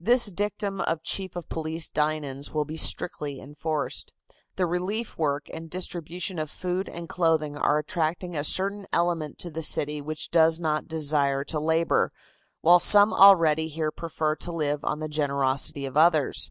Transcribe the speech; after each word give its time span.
This 0.00 0.30
dictum 0.30 0.80
of 0.80 1.02
Chief 1.02 1.36
of 1.36 1.50
Police 1.50 1.90
Dinan's 1.90 2.50
will 2.50 2.64
be 2.64 2.78
strictly 2.78 3.38
enforced. 3.40 4.10
The 4.54 4.64
relief 4.64 5.18
work 5.18 5.50
and 5.52 5.68
distribution 5.68 6.38
of 6.38 6.50
food 6.50 6.88
and 6.88 7.10
clothing 7.10 7.58
are 7.58 7.76
attracting 7.76 8.34
a 8.34 8.42
certain 8.42 8.86
element 8.90 9.36
to 9.40 9.50
the 9.50 9.60
city 9.60 10.00
which 10.00 10.30
does 10.30 10.58
not 10.58 10.88
desire 10.88 11.44
to 11.44 11.60
labor, 11.60 12.10
while 12.62 12.80
some 12.80 13.12
already 13.12 13.68
here 13.68 13.90
prefer 13.90 14.34
to 14.36 14.50
live 14.50 14.82
on 14.82 15.00
the 15.00 15.08
generosity 15.10 15.84
of 15.84 15.94
others. 15.98 16.50